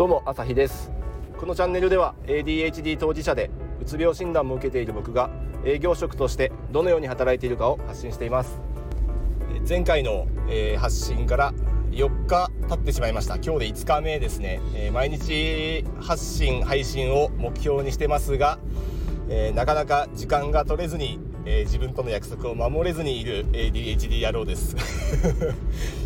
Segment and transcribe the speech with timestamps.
[0.00, 0.90] どうも朝日です。
[1.38, 3.50] このチャンネルでは ADHD 当事者で
[3.82, 5.28] うつ病診断も受けている僕が
[5.62, 8.58] 営業職としてどのように働いているかを発信しています。
[9.68, 11.52] 前回の、えー、発信から
[11.90, 13.34] 4日経ってしまいました。
[13.34, 18.58] 今日で5日目ですね、えー、毎日発信配信を目標にしてますが、
[19.28, 24.76] えー、なかなか時間が取れずに、え自分との約束を守れずにいる ADHD 野郎です。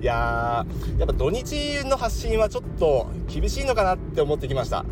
[0.00, 4.84] いやーやっぱ土日の発信はちょっと厳しいのかなって思ってきました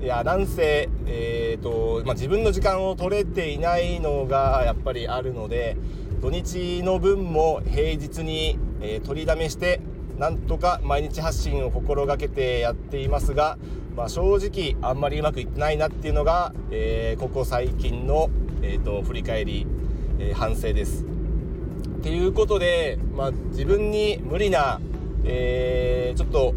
[0.00, 5.76] いやなんせ、えーとまあ、自分の時間を取れていないのがやっぱりあるので
[6.20, 9.80] 土日の分も平日に、えー、取りだめして
[10.18, 13.58] なんとか毎日発信を心がけてやっていますが、
[13.96, 18.30] まあ、正直あんまりうまくいってないなっていうのが、えー、ここ最近の、
[18.62, 19.66] えーと、振り返り、
[20.20, 21.04] えー、反省です。
[22.04, 24.78] ていうことで、まあ、自分に無理な、
[25.24, 26.52] えー、ちょっと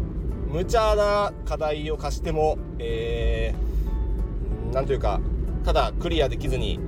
[0.52, 5.20] 無茶な課題を課しても、えー、というか
[5.64, 6.78] ただクリアできずに、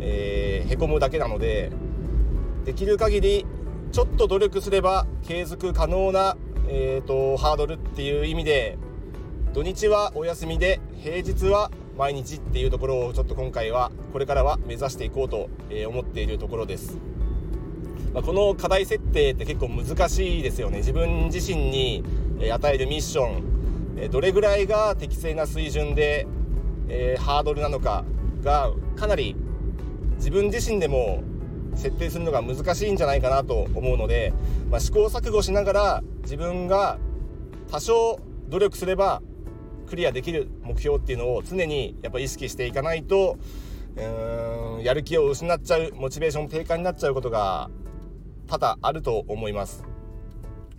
[0.00, 1.70] えー、へこむだけなので
[2.64, 3.46] できる限り
[3.92, 8.78] ちょっと努力すれば継続可能な、えーと、ハードルっていう意味で
[9.54, 15.48] 土日はお休みで平日は毎日っていうところをちょっと今回はこれからは目指していこうと
[15.88, 16.98] 思っているところです。
[18.14, 20.78] まあ、この課題設定って結構難しいですよね。
[20.78, 22.02] 自分自身に
[22.50, 24.10] 与えるミッション。
[24.10, 26.26] どれぐらいが適正な水準で、
[26.88, 28.04] えー、ハードルなのか
[28.42, 29.34] がかなり
[30.16, 31.22] 自分自身でも
[31.74, 34.32] 設定するのが難しいんじゃないかなと思うので、
[34.70, 36.98] まあ、試行錯誤しながら自分が
[37.70, 39.22] 多少努力すれば
[39.88, 43.38] クリアできる目標っていうのを常にやっぱ意識していかないと
[43.96, 47.70] うーんやる気を失っちゃうモチベーション低下になっちゃうことが
[48.48, 49.84] 多々あると思います。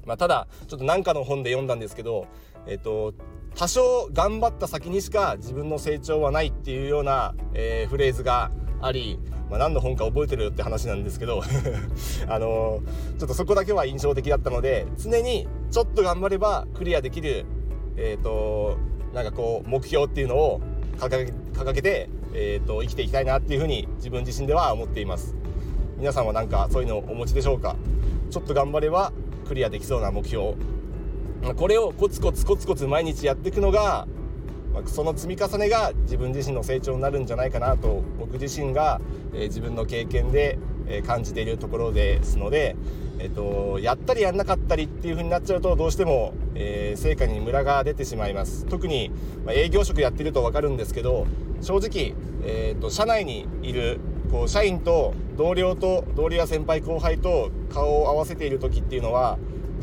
[0.06, 2.28] まあ、ただちょっと何かの本で読んだんですけど、
[2.66, 3.14] えっと、
[3.56, 9.20] 多少頑張った先にしか自分の成長はないっていうような、えー、フレーズがあり
[9.50, 11.42] まあ、何の本か覚えてるよって話なんですけど
[12.30, 17.46] あのー、ちょっとそこだけは印象的だったので常にちょっと頑張ればクリアできる、
[17.98, 18.78] えーと、
[19.14, 20.62] なんかこう目標っていうのを
[21.00, 25.36] 掲げて、えーと、生きていきたいなっていうふうに自分自身では思っています
[26.00, 27.76] 皆さんは何かそういうのをお持ちでしょうか？
[28.32, 29.12] ちょっと頑張れば
[29.50, 30.54] クリアできそうな目標。
[31.58, 34.08] これをコツコツコツコツ毎日やっていくのが、
[34.86, 39.02] その積み重ねが自分自身の成長になるんじゃないかなと僕自身が、
[39.34, 42.78] え、自分の経験で、え、感じているところですので、
[43.20, 48.66] えーと、やったりやんなかったりっていう風になっちゃうとどうしても、え、成果にムラが出てしまいます。
[48.68, 49.12] 特に、
[49.46, 51.28] ま、営業職やってると分かるんですけど
[51.60, 54.00] 正直、えーと、社内にいる
[54.32, 59.38] こう社員と同僚と同僚や先輩後輩と顔を合わせている時っていうのは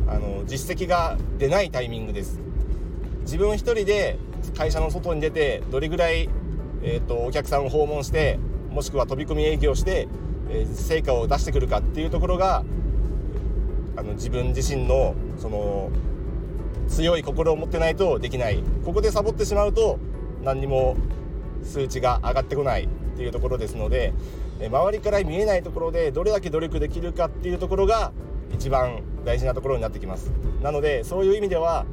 [0.06, 2.38] あの実績が出ないタイミングです。
[3.22, 4.18] 自分一人で
[4.56, 6.28] 会社の外に出てどれぐらい、
[6.82, 8.38] えーと、お客さんを訪問して
[8.70, 10.06] もしくは飛び込み営業して、
[10.48, 12.62] えー、成果を出してくるかっていうところが
[13.96, 15.90] あの自分自身のその
[16.88, 18.62] 強い心を持ってないとできない。
[18.84, 19.98] ここでサボってしまうと
[20.44, 20.96] 何にも
[21.64, 22.88] 数値が上がってこない。
[23.16, 24.12] っていうところですので
[24.60, 28.12] 周りから見えないところでどれだけ努力できるかっていうところが
[28.52, 30.30] 一番大事なところになってきます。
[30.62, 31.86] なのでそういう意味では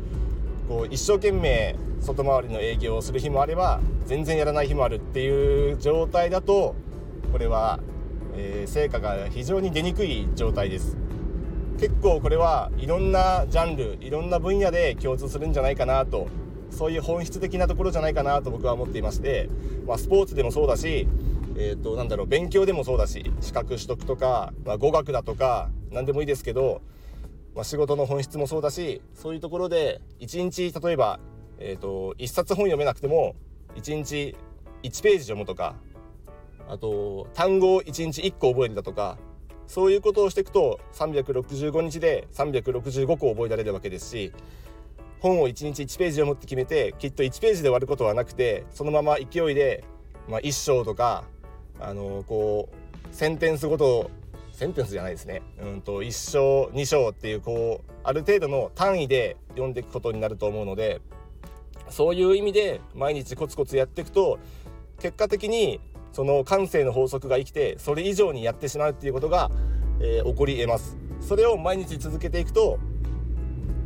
[0.67, 6.75] こう一生懸命外回りの営業をする日もあれば全然やらない日もあるっていう状態だと
[7.31, 7.79] これは、
[8.35, 10.97] えー、成果が非常に出にくい状態です。
[11.79, 16.27] 結構これはいろんなジャンルいろんな分野で共通するんじゃないかなと
[16.73, 19.49] そういう本質的なところじゃないかなと僕は思っていまして、
[19.87, 21.07] まあ、スポーツでもそうだし、
[21.57, 26.81] えー、となんだろう勉強でもそうだし資格取得とか、まあ、語学だとか何でもいいですけど、
[27.55, 31.19] まあ、仕事の本質もそうだしそういうところで1日例えば
[31.65, 33.35] えーと、1冊本読めなくても
[33.75, 34.35] 1日
[34.83, 35.75] 1ページ読むとか
[36.67, 39.17] あと単語を1日1個覚えるだとか
[39.65, 44.33] そういうことをしていくと365日で365個覚えられるわけですし
[45.23, 49.85] 本を1日1ページ読むって決めてきっと1ページで終わることはなくてそのまま勢いで、
[50.27, 51.23] まあ、1章とか
[51.79, 54.11] あのこうセンテンスごと
[54.51, 55.41] センテンスじゃないですね。
[55.61, 60.99] うんと1章2章っていうこうある程度の単位で読んでいくことになると思うので
[61.89, 64.39] そういう意味で毎日コツコツやっていくと
[64.99, 65.79] 結果的に
[66.11, 69.49] その感性の法則が生きてそれ以上にやってしまうっていうことが、
[70.01, 70.97] えー、起こり得ます。
[71.21, 72.77] それを毎日続けていくと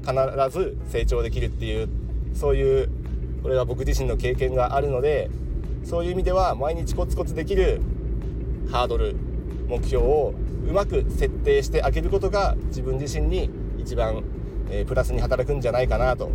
[0.08, 1.90] 必ず成長できるっていう
[2.34, 2.90] そういう
[3.44, 5.30] これは僕自身の経験があるので
[5.84, 7.82] そういう意味では毎日コツコツできる
[8.72, 9.16] ハードル
[9.68, 10.34] 目標を
[10.68, 14.24] うまく設定してあげることが自分自身に一番、
[14.70, 16.28] えー、プラスに働くんじゃないかなと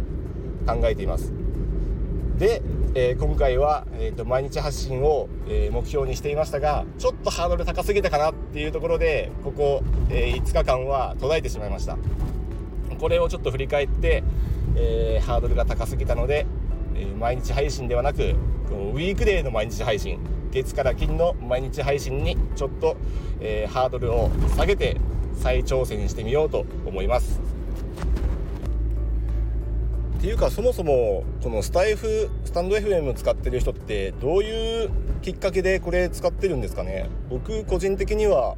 [0.66, 1.32] 考えています。
[2.38, 2.62] で、
[2.94, 11.98] えー、今回は、えーと、毎日発信を、えー、目標にしていましたがちょっとハードル高すぎたかなっていうところでここ、え、5日間は途絶えてしまいました。
[13.02, 14.22] これをちょっと振り返って、
[14.76, 16.46] えハードルが高すぎたので、
[16.94, 18.36] え毎日配信ではなく
[18.70, 20.20] ウィークデーの毎日配信
[20.52, 22.96] 月から金の毎日配信にちょっと、
[23.40, 25.00] えハードルを下げて
[25.34, 27.40] 再挑戦してみようと思います。
[30.18, 34.90] っていうかそもそもこのスタイフスタンド FM 使ってる人ってどういう
[35.22, 37.10] きっかけでこれ使ってるんですかね？
[37.28, 38.56] 僕個人的には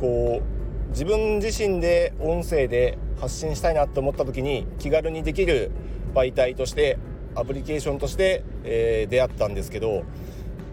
[0.00, 5.70] こう自分自身で音声で発信したいなと思った時に気軽にできる
[6.14, 6.98] 媒体として
[7.34, 10.04] アプリケーションとして、えー、出会ったんですけど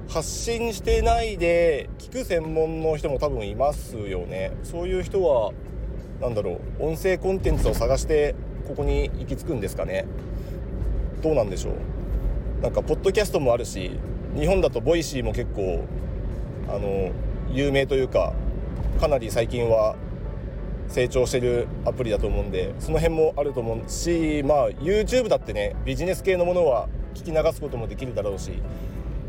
[0.08, 4.52] 発信してないで聞く専門の人も多分いますよね。
[4.64, 5.52] そういう人は
[6.22, 8.36] 何だろう音声コンテンツを探して
[8.68, 10.06] ここに行き着くんですかね。
[11.22, 11.74] どうなんでしょう。
[12.62, 13.92] なんかポッドキャストもあるし
[14.36, 15.84] 日本だと Voicy も結構
[16.70, 17.12] あの
[17.52, 18.34] 有名というか
[19.00, 19.96] かなり最近は
[20.88, 28.52] 成長してるアプリだと思うんでその辺もあると思うしまあ YouTube だってねビジネス系のものは聞き流すこともできるだろうし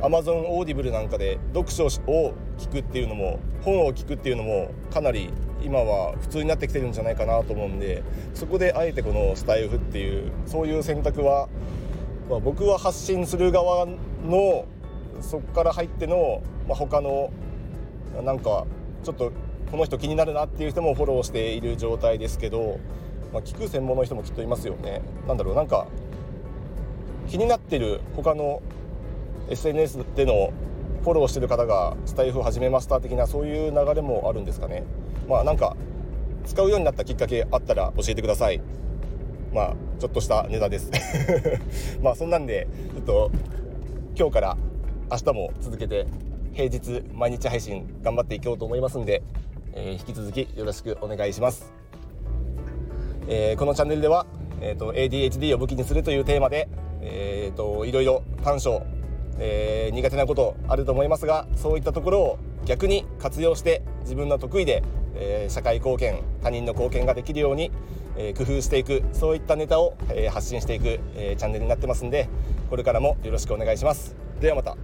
[0.01, 5.31] Amazon オーディブルなんかで読書を聞くっていうのも本を聞くっていうのもかなり
[5.63, 8.03] 今は普通になってきてるんじゃないかなと思うんで
[8.35, 11.49] そこであえてこのスタエフっていうそういう選択は、
[12.29, 14.67] まあ、僕は発信する側の
[15.21, 17.33] そこから入っての、まあ、他の
[18.23, 18.67] なんか
[19.03, 19.33] ちょっと
[19.71, 22.79] この人気になるなっていう人もフォローしている状態ですけど、
[23.33, 25.03] まあ、聞く専門の人もきっといますよね。
[25.27, 25.87] なんだろうなんか
[27.29, 28.63] 気になってる他の
[29.51, 30.53] SNS での
[31.03, 34.85] フォローしてる方がスタイフを始めました的なそういう流れもあるんですかね。
[35.29, 35.77] まあなんか
[36.47, 38.61] 使うようになったきっかけあったら教えてください
[39.53, 40.91] まあちょっとしたネタです
[42.01, 43.31] まあそんなんでちょっと
[44.17, 44.57] 今日から
[45.11, 46.07] 明日も続けて
[46.53, 49.23] 平日毎日配信頑張っていこうと思いますんで、
[49.77, 51.73] えー、引き続きよろしくお願いします、
[53.29, 54.27] えー、このチャンネルでは、
[54.61, 56.69] えーと、ADHD を武器にするというテーマで、
[57.03, 58.83] えーと、いろいろ短所、
[59.39, 64.83] えー、苦手なことあると思いますがそういったところを逆に活用して自分の得意で
[65.19, 67.73] えー、社会貢献他人の貢献ができるように、
[68.17, 72.29] えー、工夫していくそういったネタを、えー、発信していく、えチャンネルになってますんで
[72.71, 74.15] これからもよろしくお願いします。
[74.41, 74.77] ではまた。